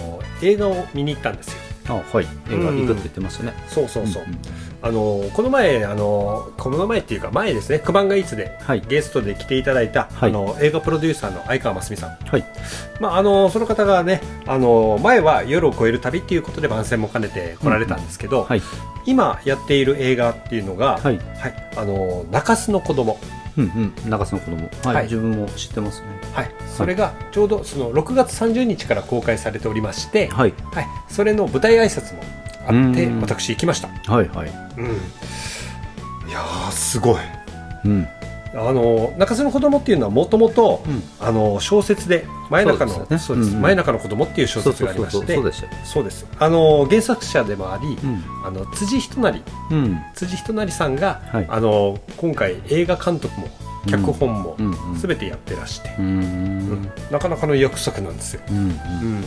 [0.00, 1.54] の映画を見に行ったんですよ。
[1.88, 2.26] あはい。
[2.50, 4.24] 映画行くって言ってましたね、そうそうそう。
[4.24, 4.38] んん
[4.82, 8.82] あのこの前あのこの前っていうか前ですね、九番がイーツではい。
[8.88, 10.30] ゲストで来ていただいた、はい。
[10.30, 12.16] あの映画プロデューサーの相川真澄さん。
[12.26, 12.44] はい。
[12.98, 18.62] まああのその方がね、あの前は夜を越える旅っていうことで番宣も兼ねて来られたんですけど、はい。
[19.04, 21.20] 今やっている映画っていうのが、はい。
[21.76, 23.20] あの中洲の子供。
[23.56, 26.50] うんうん中洲の子供はい、はい自分も知ってますねはい。
[26.76, 30.86] それがちょうどその6月30日から公開されておりまして、はいはい。
[31.08, 32.22] それの舞台挨拶も
[32.66, 33.88] あってうん私行きました。
[33.88, 34.86] はいはいうん。
[36.28, 37.16] いやーすごい。
[37.84, 38.08] うん
[38.56, 40.82] あの中洲の子供っていうのはもともと
[41.60, 43.18] 小説で真夜中のそうですよね。
[43.18, 43.48] そうです。
[43.48, 45.34] うんうん真夜中の子供っていう小説がありまして
[45.84, 46.26] そうです。
[46.38, 48.24] あの原作者でもあり、うん。
[48.44, 49.42] あの辻仁成。
[49.70, 49.98] うん。
[50.14, 51.46] 辻仁成さんが、はい。
[51.48, 53.48] あの今回映画監督も
[53.86, 54.56] 脚本も
[54.98, 56.20] すべてやってらして、ううん
[56.82, 56.92] ん。
[57.10, 58.56] なかなかの役作なんですよ、うん。
[58.56, 59.24] うん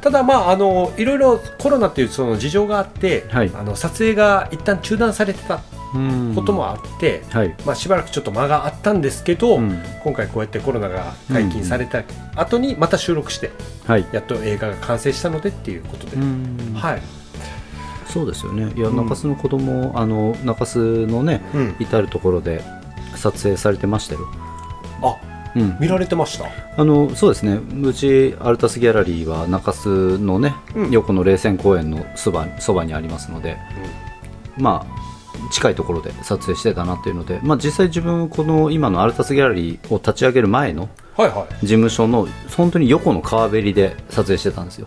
[0.00, 3.50] ただまああのいろいろコロナっていうその事情があって、はい。
[3.54, 5.60] あの撮影が一旦中断されてた
[5.94, 7.54] うんこともあって、はい。
[7.64, 9.82] まあ、しばらくちょっと間があったんですけど、うん。
[10.04, 12.04] 今回こうやってコロナが解禁された
[12.36, 13.50] 後にまた収録して
[13.86, 14.06] はい。
[14.12, 16.74] やっと映画が完成したのでっていうことで、うん。
[16.74, 17.02] はい、
[18.06, 18.72] そうですよね。
[18.76, 22.62] いやうん中洲の子供あの中洲のねうん、至る所で
[23.16, 24.20] 撮影されてましたよ。
[25.02, 25.16] あ
[25.58, 25.76] うん。
[25.80, 26.46] 見られてました？
[26.76, 27.60] あのそうですね。
[27.82, 30.90] うちアルタスギャラリーは中洲のね、うん。
[30.90, 33.56] 横の霊泉公園のそばそばにありますので、
[34.56, 34.98] まあ
[35.52, 41.54] 近いところで撮影してたなっていうので、まあ、実際自分この今のアルタスギャラリーを立ち上げる前のはいはい。
[41.60, 44.86] 事務所の本当に横の川べりで撮影してたんですよ。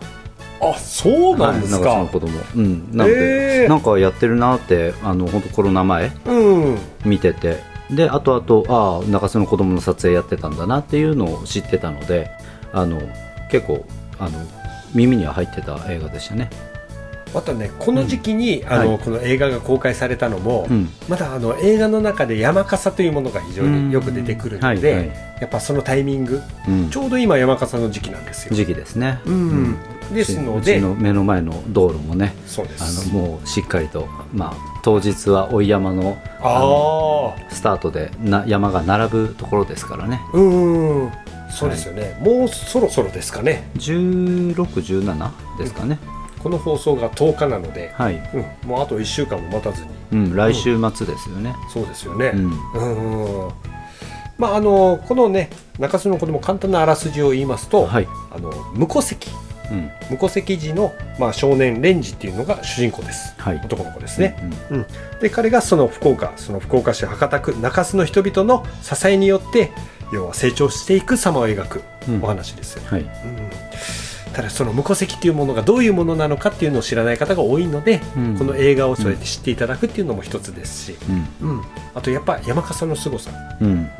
[0.60, 2.38] あそうなんですはい、か、長洲の子供。
[2.54, 2.96] うん。
[2.96, 3.68] なので、へー。
[3.68, 6.78] なんかやってるなってあの本当コロナ前うん。
[7.04, 7.60] 見てて
[7.90, 12.30] であとあとああ中洲の子供の撮影やってたんだなっていうのを知ってたので
[12.72, 13.00] あの
[13.50, 13.84] 結構
[14.18, 14.38] あの
[14.94, 16.50] 耳には入ってた映画でしたね。
[17.34, 18.98] またねこの時期に、あのはい。
[18.98, 20.90] この映画が公開されたのも、うん。
[21.08, 25.16] まだあの映画の中で山笠というものが非常によく出てくるので、うんはいはい。
[25.40, 26.90] やっぱそのタイミングうん。
[26.90, 29.78] ちょうど今山笠の時期なんですよ、時期ですね、うん
[30.12, 40.20] ですのうでちの目の前の道路もねそうであすのもうしっかりと、まあ、当日は追い山のあのスタートでな山が並ぶところですからね。
[40.32, 40.40] あう
[41.06, 41.12] ん
[41.52, 43.68] そうですよね、もうそろそろですかね。
[43.76, 45.98] 1617ですかね、
[46.42, 48.14] この放送が10日なので、はい、
[48.62, 49.90] うん、もうあと1週間も待たずに。
[50.12, 52.44] うん、来週末ですよね、そうですよね、うん。
[52.74, 53.52] うんうん
[54.38, 58.08] まああのこのね中洲の子供簡単なあらすじを言いますと、はい。
[58.30, 59.30] あの無戸籍。
[59.30, 59.51] うん
[60.10, 63.60] 無戸籍児の、まあ、少年レンジっていうのが主人公です、はい。
[63.64, 64.36] 男の子ですね、
[64.70, 64.86] うんうん。
[65.20, 69.72] で彼がその福岡その福岡市博多区中洲の人々の支えによって
[70.12, 72.22] 要は成長していく様を描くうん。
[72.22, 73.00] お話ですよ、はい。
[73.00, 73.08] うん。
[74.32, 78.36] ただその無戸籍っていうものがどういうものなのかっていうのを知らない方が多いので、うん。
[78.38, 80.96] この映画をそうやって知っていただくっていうのも一つですし、
[81.42, 81.50] うん。
[81.50, 81.62] うん。
[81.94, 83.68] あとやっぱ山笠の凄さ、うん。
[83.68, 83.90] うん、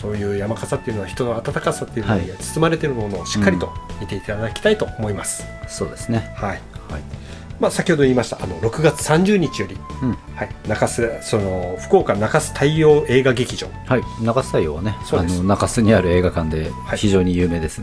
[0.00, 2.38] そういう山笠っていうのは人の温かさっていうのにはい。
[2.38, 6.32] 包まれているものをしっかりと見ていただきたいと思います、そうですね。
[6.36, 6.50] はい。
[6.50, 7.29] はい
[7.60, 10.16] まあ、先ほど言いましたあの6月30日より、うん。
[10.34, 13.68] はい、中洲その福岡中洲太陽映画劇場。
[13.86, 14.02] はい。
[14.22, 15.38] 中洲太陽はねあそうです。
[15.38, 16.98] の中洲にある映画館ではい。
[16.98, 17.82] 非常に有名です、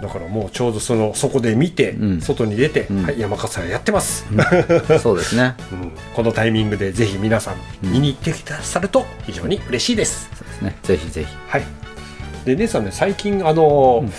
[0.00, 2.20] だからもうちょうどそのそこで見て、うん。
[2.20, 3.02] 外に出て、うん。
[3.02, 4.24] はい、山笠やってます、
[5.02, 5.56] そうですね。
[5.72, 5.92] うん。
[6.14, 7.54] このタイミングでぜひ皆さん
[7.84, 7.92] うん。
[7.94, 10.76] 見に行ってくださると非常に嬉しいです、そうですね。
[10.84, 11.36] ぜひぜひ。
[11.48, 11.62] はい。
[12.44, 14.12] で姉さんね最近あの、うん。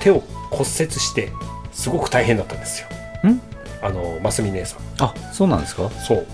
[0.00, 1.30] 手を骨折して
[1.72, 2.88] すごく大変だったんですよ。
[3.30, 3.40] ん？
[3.82, 4.80] あのますみ姉さん。
[4.98, 5.88] あそうなんですか？
[5.90, 6.26] そう。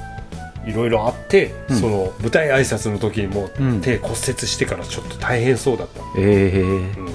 [0.67, 1.77] いろいろあって、うん。
[1.77, 3.81] その舞台挨拶の時にもううん。
[3.81, 6.61] 手骨折してからちょっと大変そうだった、ええ
[6.99, 7.09] うん。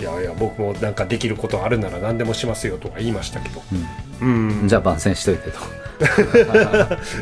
[0.00, 3.62] いやいや僕もなんかできることあるなら何でもしますよとか言いましたけど。
[4.20, 4.68] うん。
[4.68, 5.58] じゃあ番宣しといてと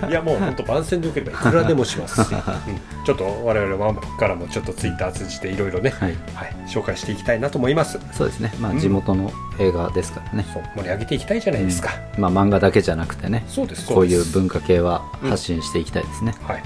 [0.09, 6.17] いやもう本当番宣でよければいくらでもしますし、うん、ちょっと我々ワンプからもちょっとツイッター通じていろいろね、はい。
[6.35, 7.99] はい、紹介していきたいなと思います。
[8.13, 8.53] そうですね。
[8.61, 8.79] まあうん。
[8.79, 10.63] 地元の映画ですからね、そう。
[10.77, 13.45] 盛り上げていきたいじゃないですか、まあ漫画だけじゃなくてね。
[13.49, 16.63] そうですこそういう文化系は発信していきたいですね、はい。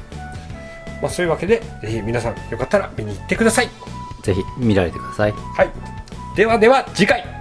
[1.03, 3.69] まあ、そういうわけでぜひ皆さんよかったら見に行ってください。
[4.23, 5.33] ぜひ見られてください。
[5.33, 5.71] はい。
[6.37, 7.34] ではでは次回